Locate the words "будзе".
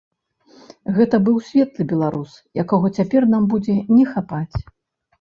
3.55-3.81